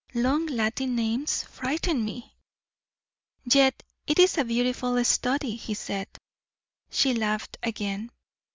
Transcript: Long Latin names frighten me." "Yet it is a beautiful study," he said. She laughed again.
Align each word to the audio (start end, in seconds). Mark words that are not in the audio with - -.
Long 0.15 0.47
Latin 0.47 0.95
names 0.95 1.43
frighten 1.43 2.03
me." 2.03 2.33
"Yet 3.43 3.83
it 4.07 4.17
is 4.17 4.35
a 4.39 4.43
beautiful 4.43 5.03
study," 5.05 5.55
he 5.55 5.75
said. 5.75 6.07
She 6.89 7.13
laughed 7.13 7.59
again. 7.61 8.09